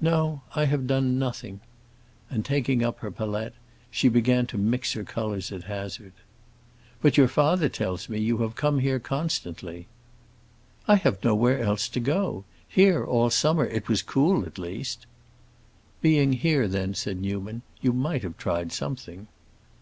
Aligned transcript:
"No, 0.00 0.40
I 0.54 0.64
have 0.64 0.86
done 0.86 1.18
nothing." 1.18 1.60
And 2.30 2.42
taking 2.42 2.82
up 2.82 3.00
her 3.00 3.10
palette, 3.10 3.52
she 3.90 4.08
began 4.08 4.46
to 4.46 4.56
mix 4.56 4.94
her 4.94 5.04
colors 5.04 5.52
at 5.52 5.64
hazard. 5.64 6.14
"But 7.02 7.18
your 7.18 7.28
father 7.28 7.68
tells 7.68 8.08
me 8.08 8.18
you 8.18 8.38
have 8.38 8.54
come 8.54 8.78
here 8.78 8.98
constantly." 8.98 9.86
"I 10.86 10.94
have 10.94 11.22
nowhere 11.22 11.60
else 11.62 11.86
to 11.90 12.00
go! 12.00 12.44
Here, 12.66 13.04
all 13.04 13.28
summer, 13.28 13.66
it 13.66 13.88
was 13.90 14.00
cool, 14.00 14.46
at 14.46 14.56
least." 14.56 15.04
"Being 16.00 16.32
here, 16.32 16.66
then," 16.66 16.94
said 16.94 17.20
Newman, 17.20 17.60
"you 17.82 17.92
might 17.92 18.22
have 18.22 18.38
tried 18.38 18.72
something." 18.72 19.26